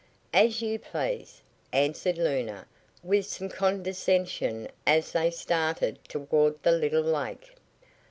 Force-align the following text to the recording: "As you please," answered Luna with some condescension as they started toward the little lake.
"As 0.33 0.63
you 0.63 0.79
please," 0.79 1.43
answered 1.71 2.17
Luna 2.17 2.65
with 3.03 3.27
some 3.27 3.49
condescension 3.49 4.67
as 4.87 5.11
they 5.11 5.29
started 5.29 5.99
toward 6.09 6.55
the 6.63 6.71
little 6.71 7.03
lake. 7.03 7.53